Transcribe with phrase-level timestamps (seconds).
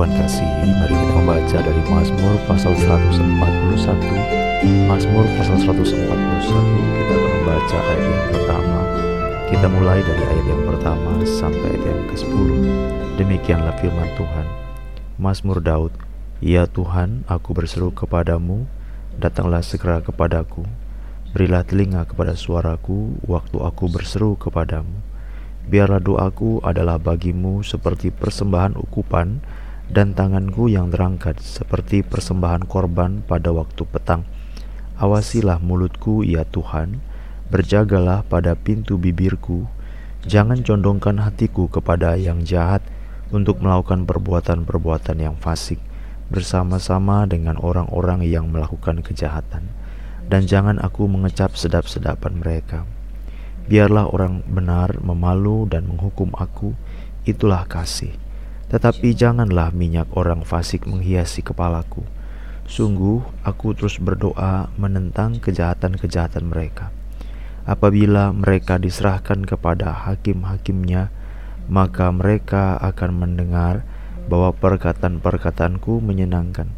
[0.00, 4.88] Tuhan kasihi, mari kita membaca dari Mazmur pasal 141.
[4.88, 8.80] Mazmur pasal 141 kita akan membaca ayat yang pertama.
[9.52, 12.48] Kita mulai dari ayat yang pertama sampai ayat yang ke-10.
[13.20, 14.48] Demikianlah firman Tuhan.
[15.20, 15.92] Mazmur Daud,
[16.40, 18.64] Ya Tuhan, aku berseru kepadamu,
[19.20, 20.64] datanglah segera kepadaku.
[21.36, 24.96] Berilah telinga kepada suaraku waktu aku berseru kepadamu.
[25.68, 29.44] Biarlah doaku adalah bagimu seperti persembahan ukupan
[29.90, 34.22] dan tanganku yang terangkat seperti persembahan korban pada waktu petang.
[35.02, 37.02] Awasilah mulutku, ya Tuhan,
[37.50, 39.66] berjagalah pada pintu bibirku,
[40.22, 42.86] jangan condongkan hatiku kepada yang jahat
[43.34, 45.82] untuk melakukan perbuatan-perbuatan yang fasik
[46.30, 49.66] bersama-sama dengan orang-orang yang melakukan kejahatan,
[50.30, 52.86] dan jangan aku mengecap sedap-sedapan mereka.
[53.66, 56.78] Biarlah orang benar memalu dan menghukum aku,
[57.26, 58.14] itulah kasih
[58.70, 62.06] tetapi janganlah minyak orang fasik menghiasi kepalaku.
[62.70, 66.94] Sungguh, aku terus berdoa menentang kejahatan-kejahatan mereka.
[67.66, 71.10] Apabila mereka diserahkan kepada hakim-hakimnya,
[71.66, 73.82] maka mereka akan mendengar
[74.30, 76.70] bahwa perkataan-perkataanku menyenangkan,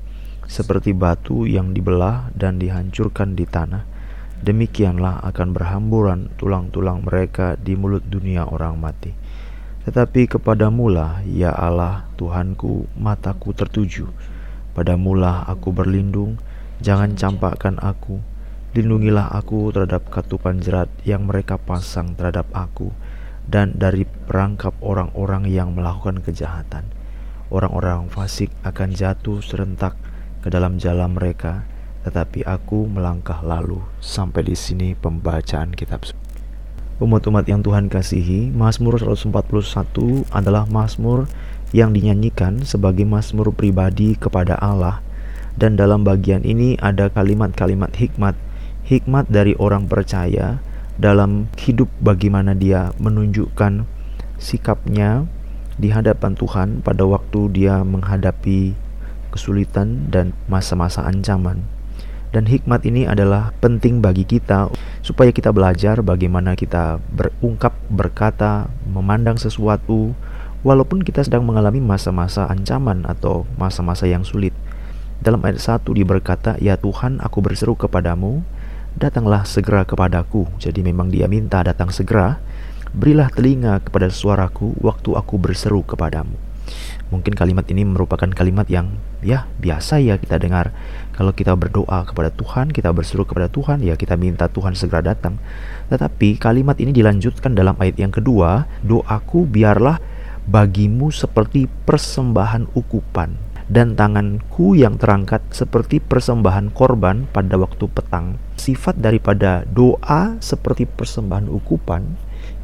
[0.48, 3.84] seperti batu yang dibelah dan dihancurkan di tanah.
[4.42, 9.21] Demikianlah akan berhamburan tulang-tulang mereka di mulut dunia orang mati.
[9.82, 14.06] Tetapi kepadamulah, ya Allah, Tuhanku, mataku tertuju.
[14.78, 16.38] Padamulah aku berlindung,
[16.78, 18.22] jangan campakkan aku.
[18.78, 22.94] Lindungilah aku terhadap katupan jerat yang mereka pasang terhadap aku,
[23.50, 26.86] dan dari perangkap orang-orang yang melakukan kejahatan.
[27.50, 29.98] Orang-orang fasik akan jatuh serentak
[30.40, 31.66] ke dalam jalan mereka,
[32.06, 33.82] tetapi aku melangkah lalu.
[33.98, 36.21] Sampai di sini pembacaan kitab suci
[37.02, 41.26] umat-umat yang Tuhan kasihi, Mazmur 141 adalah Mazmur
[41.74, 45.02] yang dinyanyikan sebagai Mazmur pribadi kepada Allah.
[45.58, 48.38] Dan dalam bagian ini ada kalimat-kalimat hikmat,
[48.86, 50.62] hikmat dari orang percaya
[50.96, 53.84] dalam hidup bagaimana dia menunjukkan
[54.40, 55.26] sikapnya
[55.76, 58.76] di hadapan Tuhan pada waktu dia menghadapi
[59.32, 61.64] kesulitan dan masa-masa ancaman.
[62.32, 64.72] Dan hikmat ini adalah penting bagi kita
[65.02, 70.14] supaya kita belajar bagaimana kita berungkap, berkata, memandang sesuatu
[70.62, 74.54] walaupun kita sedang mengalami masa-masa ancaman atau masa-masa yang sulit.
[75.22, 78.42] Dalam ayat 1 dia berkata, "Ya Tuhan, aku berseru kepadamu,
[78.94, 82.38] datanglah segera kepadaku." Jadi memang dia minta datang segera.
[82.94, 86.51] Berilah telinga kepada suaraku waktu aku berseru kepadamu.
[87.12, 90.72] Mungkin kalimat ini merupakan kalimat yang ya biasa ya kita dengar.
[91.12, 95.36] Kalau kita berdoa kepada Tuhan, kita berseru kepada Tuhan, ya kita minta Tuhan segera datang.
[95.92, 100.00] Tetapi kalimat ini dilanjutkan dalam ayat yang kedua, doaku biarlah
[100.48, 108.36] bagimu seperti persembahan ukupan dan tanganku yang terangkat seperti persembahan korban pada waktu petang.
[108.58, 112.18] Sifat daripada doa seperti persembahan ukupan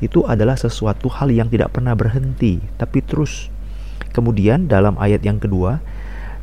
[0.04, 3.50] itu adalah sesuatu hal yang tidak pernah berhenti, tapi terus
[4.12, 5.80] Kemudian dalam ayat yang kedua,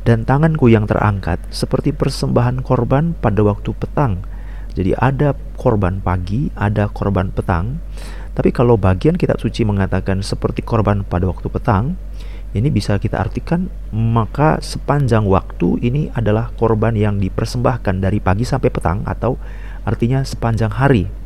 [0.06, 4.22] dan tanganku yang terangkat seperti persembahan korban pada waktu petang.
[4.76, 7.82] Jadi ada korban pagi, ada korban petang.
[8.36, 11.98] Tapi kalau bagian kitab suci mengatakan seperti korban pada waktu petang,
[12.54, 18.70] ini bisa kita artikan maka sepanjang waktu ini adalah korban yang dipersembahkan dari pagi sampai
[18.72, 19.36] petang atau
[19.84, 21.25] artinya sepanjang hari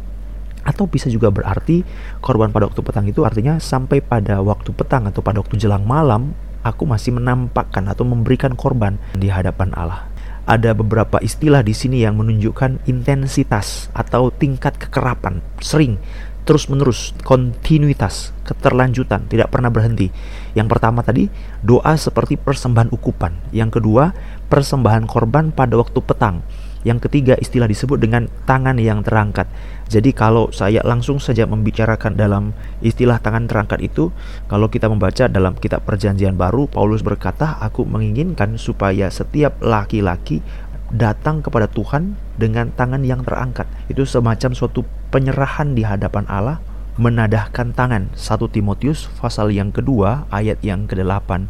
[0.63, 1.83] atau bisa juga berarti
[2.21, 6.37] korban pada waktu petang itu artinya sampai pada waktu petang atau pada waktu jelang malam
[6.61, 10.09] aku masih menampakkan atau memberikan korban di hadapan Allah.
[10.49, 16.01] Ada beberapa istilah di sini yang menunjukkan intensitas atau tingkat kekerapan, sering,
[16.43, 20.11] terus-menerus, kontinuitas, keterlanjutan, tidak pernah berhenti.
[20.57, 21.31] Yang pertama tadi,
[21.63, 23.55] doa seperti persembahan ukupan.
[23.55, 24.11] Yang kedua,
[24.51, 26.43] persembahan korban pada waktu petang.
[26.81, 29.45] Yang ketiga istilah disebut dengan tangan yang terangkat.
[29.93, 34.09] Jadi kalau saya langsung saja membicarakan dalam istilah tangan terangkat itu,
[34.49, 40.41] kalau kita membaca dalam kitab perjanjian baru, Paulus berkata, aku menginginkan supaya setiap laki-laki
[40.91, 43.69] datang kepada Tuhan dengan tangan yang terangkat.
[43.93, 44.83] Itu semacam suatu
[45.13, 46.65] penyerahan di hadapan Allah,
[46.97, 48.09] menadahkan tangan.
[48.17, 51.47] 1 Timotius pasal yang kedua ayat yang ke-8.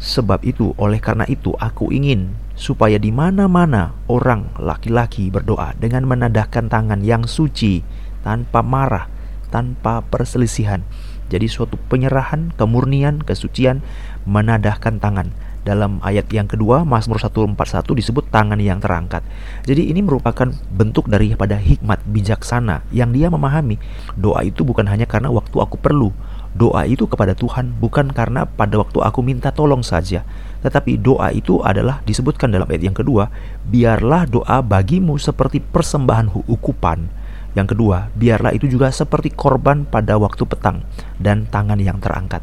[0.00, 6.70] Sebab itu, oleh karena itu aku ingin supaya di mana-mana orang laki-laki berdoa dengan menadahkan
[6.70, 7.82] tangan yang suci
[8.22, 9.10] tanpa marah,
[9.50, 10.86] tanpa perselisihan.
[11.28, 13.82] Jadi suatu penyerahan, kemurnian, kesucian
[14.22, 15.34] menadahkan tangan.
[15.64, 17.56] Dalam ayat yang kedua Mazmur 141
[17.96, 19.24] disebut tangan yang terangkat.
[19.64, 23.80] Jadi ini merupakan bentuk daripada hikmat bijaksana yang dia memahami
[24.12, 26.12] doa itu bukan hanya karena waktu aku perlu.
[26.54, 30.22] Doa itu kepada Tuhan bukan karena pada waktu aku minta tolong saja,
[30.62, 33.26] tetapi doa itu adalah disebutkan dalam ayat yang kedua,
[33.66, 37.10] biarlah doa bagimu seperti persembahan ukupan.
[37.58, 40.86] Yang kedua, biarlah itu juga seperti korban pada waktu petang
[41.18, 42.42] dan tangan yang terangkat.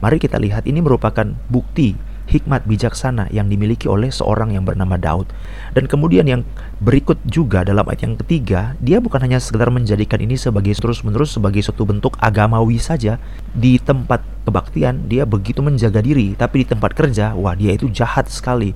[0.00, 1.92] Mari kita lihat ini merupakan bukti
[2.30, 5.26] hikmat bijaksana yang dimiliki oleh seorang yang bernama Daud.
[5.74, 6.46] Dan kemudian yang
[6.78, 11.60] berikut juga dalam ayat yang ketiga, dia bukan hanya sekedar menjadikan ini sebagai terus-menerus sebagai
[11.66, 13.18] suatu bentuk agamawi saja.
[13.50, 18.30] Di tempat kebaktian dia begitu menjaga diri, tapi di tempat kerja, wah dia itu jahat
[18.30, 18.72] sekali.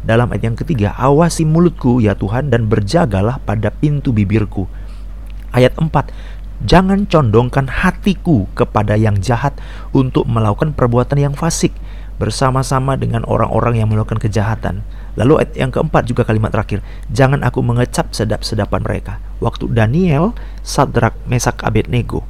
[0.00, 4.64] Dalam ayat yang ketiga, awasi mulutku ya Tuhan dan berjagalah pada pintu bibirku.
[5.52, 5.88] Ayat 4,
[6.64, 9.52] Jangan condongkan hatiku kepada yang jahat
[9.92, 11.76] untuk melakukan perbuatan yang fasik
[12.16, 14.84] bersama-sama dengan orang-orang yang melakukan kejahatan.
[15.16, 19.20] Lalu ayat yang keempat juga kalimat terakhir, jangan aku mengecap sedap-sedapan mereka.
[19.40, 22.24] Waktu Daniel, Sadrak, Mesak, Abednego.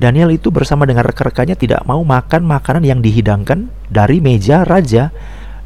[0.00, 5.12] Daniel itu bersama dengan rekan-rekannya tidak mau makan makanan yang dihidangkan dari meja raja.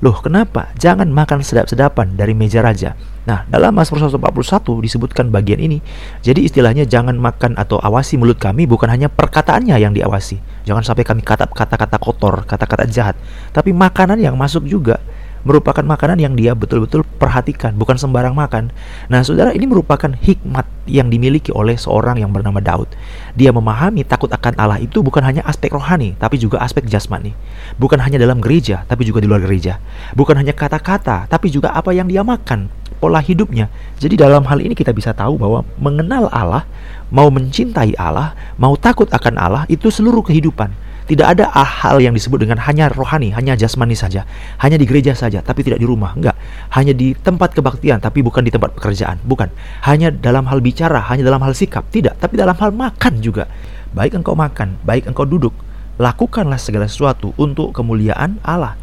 [0.04, 0.76] Loh kenapa?
[0.76, 2.92] Jangan makan sedap-sedapan dari meja raja.
[3.26, 5.80] Nah, dalam Mazmur 141 disebutkan bagian ini.
[6.20, 10.38] Jadi istilahnya jangan makan atau awasi mulut kami bukan hanya perkataannya yang diawasi.
[10.68, 13.16] Jangan sampai kami kata kata-kata kotor, kata-kata jahat,
[13.56, 15.00] tapi makanan yang masuk juga
[15.46, 18.74] merupakan makanan yang dia betul-betul perhatikan, bukan sembarang makan.
[19.06, 22.90] Nah, saudara, ini merupakan hikmat yang dimiliki oleh seorang yang bernama Daud.
[23.38, 27.30] Dia memahami takut akan Allah itu bukan hanya aspek rohani, tapi juga aspek jasmani.
[27.78, 29.78] Bukan hanya dalam gereja, tapi juga di luar gereja.
[30.18, 32.66] Bukan hanya kata-kata, tapi juga apa yang dia makan
[32.98, 33.68] pola hidupnya.
[34.00, 36.64] Jadi dalam hal ini kita bisa tahu bahwa mengenal Allah,
[37.12, 40.85] mau mencintai Allah, mau takut akan Allah itu seluruh kehidupan.
[41.06, 44.26] Tidak ada hal yang disebut dengan hanya rohani, hanya jasmani saja,
[44.58, 46.10] hanya di gereja saja, tapi tidak di rumah.
[46.18, 46.34] Enggak,
[46.74, 49.22] hanya di tempat kebaktian, tapi bukan di tempat pekerjaan.
[49.22, 49.46] Bukan,
[49.86, 51.86] hanya dalam hal bicara, hanya dalam hal sikap.
[51.94, 53.46] Tidak, tapi dalam hal makan juga.
[53.94, 55.54] Baik engkau makan, baik engkau duduk,
[56.02, 58.74] lakukanlah segala sesuatu untuk kemuliaan Allah.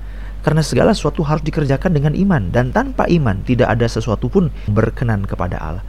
[0.48, 5.28] Karena segala sesuatu harus dikerjakan dengan iman dan tanpa iman tidak ada sesuatu pun berkenan
[5.28, 5.84] kepada Allah.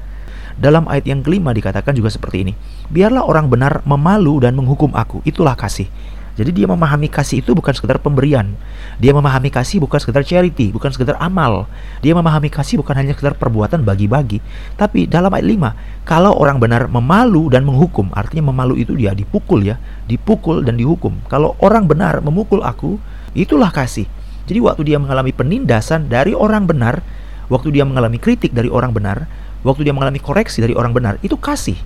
[0.54, 2.52] Dalam ayat yang kelima dikatakan juga seperti ini.
[2.86, 5.19] Biarlah orang benar memalu dan menghukum aku.
[5.26, 5.90] Itulah kasih.
[6.34, 8.58] Jadi dia memahami kasih itu bukan sekedar pemberian.
[8.98, 11.70] Dia memahami kasih bukan sekedar charity, bukan sekedar amal.
[12.02, 14.42] Dia memahami kasih bukan hanya sekedar perbuatan bagi-bagi.
[14.75, 19.62] Tapi dalam ayat 5, kalau orang benar memalu dan menghukum, artinya memalu itu dia dipukul
[19.62, 19.78] ya,
[20.10, 21.14] dipukul dan dihukum.
[21.31, 22.98] Kalau orang benar memukul aku,
[23.38, 24.10] itulah kasih.
[24.50, 26.98] Jadi waktu dia mengalami penindasan dari orang benar,
[27.46, 29.31] waktu dia mengalami kritik dari orang benar,
[29.62, 31.78] waktu dia mengalami koreksi dari orang benar, itu kasih.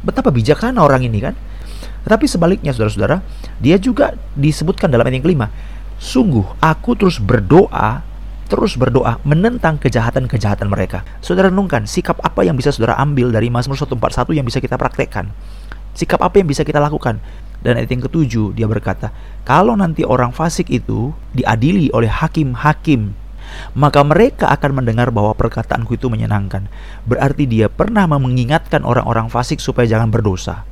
[0.00, 1.36] Betapa bijaksana orang ini kan?
[2.04, 3.20] Tetapi sebaliknya saudara-saudara,
[3.60, 5.46] dia juga disebutkan dalam ayat yang kelima,
[6.00, 8.08] sungguh aku terus berdoa
[8.50, 11.06] terus berdoa menentang kejahatan-kejahatan mereka.
[11.22, 15.30] Saudara renungkan, sikap apa yang bisa saudara ambil dari Mazmur 141 yang bisa kita praktekkan?
[15.94, 17.22] Sikap apa yang bisa kita lakukan?
[17.62, 19.14] Dan ayat yang ketujuh dia berkata,
[19.46, 23.14] kalau nanti orang fasik itu diadili oleh hakim-hakim,
[23.78, 26.66] maka mereka akan mendengar bahwa perkataanku itu menyenangkan.
[27.06, 30.66] Berarti dia pernah mengingatkan orang-orang fasik supaya jangan berdosa.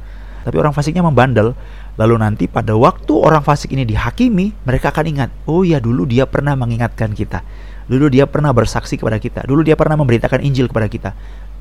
[0.49, 1.53] Tapi orang fasiknya membandel.
[2.01, 6.25] Lalu nanti pada waktu orang fasik ini dihakimi, mereka akan ingat, oh ya dulu dia
[6.25, 7.45] pernah mengingatkan kita.
[7.85, 9.45] Dulu dia pernah bersaksi kepada kita.
[9.45, 11.11] Dulu dia pernah memberitakan Injil kepada kita.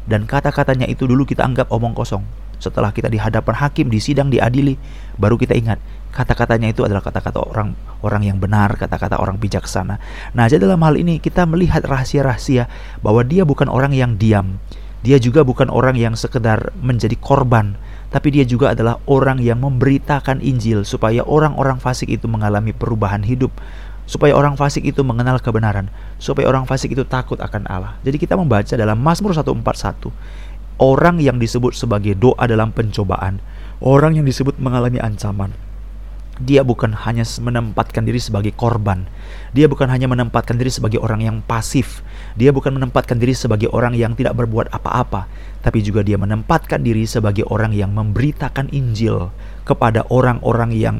[0.07, 2.23] Dan kata-katanya itu dulu kita anggap omong kosong.
[2.63, 4.79] Setelah kita di hadapan hakim, di sidang, diadili,
[5.19, 5.77] baru kita ingat
[6.17, 10.01] kata-katanya itu adalah kata-kata orang orang yang benar, kata-kata orang bijaksana.
[10.33, 12.65] Nah, jadi dalam hal ini kita melihat rahasia-rahasia
[13.05, 14.57] bahwa dia bukan orang yang diam.
[15.05, 20.39] Dia juga bukan orang yang sekedar menjadi korban, tapi dia juga adalah orang yang memberitakan
[20.39, 23.51] Injil supaya orang-orang fasik itu mengalami perubahan hidup,
[24.07, 27.99] supaya orang fasik itu mengenal kebenaran, supaya orang fasik itu takut akan Allah.
[28.07, 30.11] Jadi kita membaca dalam Mazmur 141
[30.77, 33.41] orang yang disebut sebagai doa dalam pencobaan,
[33.81, 35.53] orang yang disebut mengalami ancaman.
[36.37, 39.09] Dia bukan hanya menempatkan diri sebagai korban.
[39.57, 42.05] Dia bukan hanya menempatkan diri sebagai orang yang pasif.
[42.37, 45.25] Dia bukan menempatkan diri sebagai orang yang tidak berbuat apa-apa,
[45.65, 49.33] tapi juga dia menempatkan diri sebagai orang yang memberitakan Injil
[49.65, 50.97] kepada orang-orang yang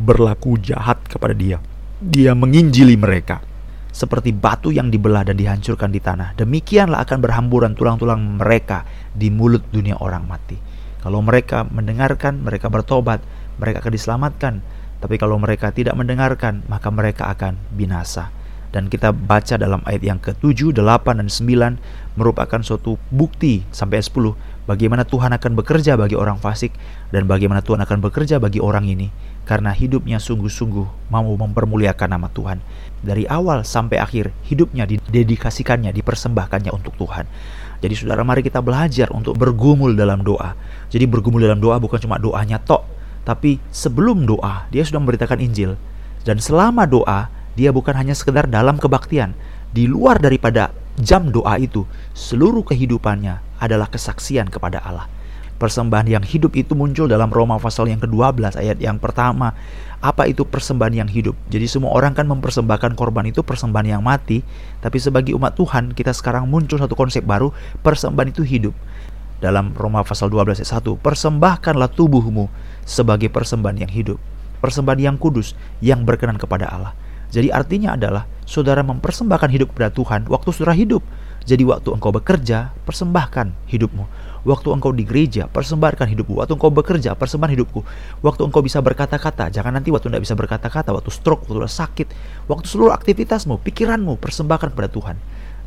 [0.00, 1.60] berlaku jahat kepada dia.
[2.00, 3.44] Dia menginjili mereka
[3.90, 6.32] seperti batu yang dibelah dan dihancurkan di tanah.
[6.38, 10.56] Demikianlah akan berhamburan tulang-tulang mereka di mulut dunia orang mati.
[11.00, 13.24] Kalau mereka mendengarkan, mereka bertobat,
[13.60, 14.54] mereka akan diselamatkan.
[15.00, 18.32] Tapi kalau mereka tidak mendengarkan, maka mereka akan binasa.
[18.70, 24.38] Dan kita baca dalam ayat yang ke-7, 8, dan 9 merupakan suatu bukti sampai 10
[24.70, 26.70] bagaimana Tuhan akan bekerja bagi orang fasik
[27.10, 29.10] dan bagaimana Tuhan akan bekerja bagi orang ini
[29.42, 32.62] karena hidupnya sungguh-sungguh mau mempermuliakan nama Tuhan.
[33.02, 37.26] Dari awal sampai akhir hidupnya didedikasikannya, dipersembahkannya untuk Tuhan.
[37.82, 40.54] Jadi saudara mari kita belajar untuk bergumul dalam doa.
[40.86, 42.86] Jadi bergumul dalam doa bukan cuma doanya tok,
[43.24, 45.76] Tapi sebelum doa, dia sudah memberitakan Injil.
[46.24, 49.36] Dan selama doa, dia bukan hanya sekedar dalam kebaktian.
[49.70, 51.86] Di luar daripada jam doa itu,
[52.16, 55.06] seluruh kehidupannya adalah kesaksian kepada Allah.
[55.60, 59.52] Persembahan yang hidup itu muncul dalam Roma pasal yang ke-12 ayat yang pertama.
[60.00, 61.36] Apa itu persembahan yang hidup?
[61.52, 64.40] Jadi semua orang kan mempersembahkan korban itu persembahan yang mati,
[64.80, 67.52] tapi sebagai umat Tuhan kita sekarang muncul satu konsep baru,
[67.84, 68.72] persembahan itu hidup.
[69.40, 72.52] Dalam Roma pasal 12 ayat 1, persembahkanlah tubuhmu
[72.84, 74.20] sebagai persembahan yang hidup,
[74.60, 76.92] persembahan yang kudus yang berkenan kepada Allah.
[77.32, 81.00] Jadi artinya adalah saudara mempersembahkan hidup kepada Tuhan waktu saudara hidup.
[81.48, 84.04] Jadi waktu engkau bekerja, persembahkan hidupmu
[84.40, 86.40] Waktu engkau di gereja, persembahkan hidupku.
[86.40, 87.84] Waktu engkau bekerja, persembahkan hidupku.
[88.24, 92.08] Waktu engkau bisa berkata-kata, jangan nanti waktu tidak bisa berkata-kata, waktu stroke, waktu sakit,
[92.48, 95.16] waktu seluruh aktivitasmu, pikiranmu, persembahkan kepada Tuhan.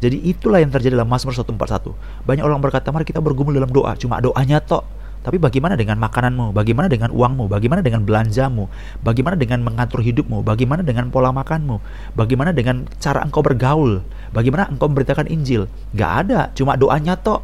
[0.04, 1.96] Jadi itulah yang terjadi dalam Mazmur 141.
[2.28, 3.96] Banyak orang berkata, mari kita bergumul dalam doa.
[3.96, 4.84] Cuma doanya tok.
[5.24, 6.52] Tapi bagaimana dengan makananmu?
[6.52, 7.48] Bagaimana dengan uangmu?
[7.48, 8.68] Bagaimana dengan belanjamu?
[9.00, 10.44] Bagaimana dengan mengatur hidupmu?
[10.44, 11.80] Bagaimana dengan pola makanmu?
[12.20, 14.04] Bagaimana dengan cara engkau bergaul?
[14.36, 15.72] Bagaimana engkau memberitakan Injil?
[15.96, 17.40] Gak ada, cuma doanya tok.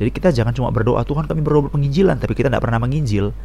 [0.00, 3.36] Jadi kita jangan cuma berdoa, Tuhan kami berdoa penginjilan, tapi kita tidak pernah menginjil.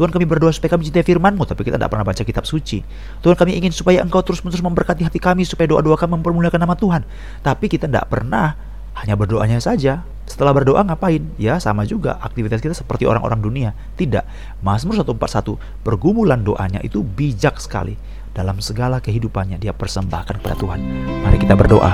[0.00, 2.80] Tuhan kami berdoa supaya kami cintai firman-Mu, tapi kita tidak pernah baca kitab suci.
[3.20, 7.04] Tuhan kami ingin supaya Engkau terus-menerus memberkati hati kami, supaya doa-doa kami mempermuliakan nama Tuhan.
[7.44, 8.56] Tapi kita tidak pernah
[8.96, 10.08] hanya berdoanya saja.
[10.24, 11.20] Setelah berdoa ngapain?
[11.36, 13.70] Ya sama juga, aktivitas kita seperti orang-orang dunia.
[14.00, 14.24] Tidak.
[14.64, 18.00] Mazmur 141, pergumulan doanya itu bijak sekali.
[18.32, 20.80] Dalam segala kehidupannya dia persembahkan kepada Tuhan.
[21.28, 21.92] Mari kita berdoa.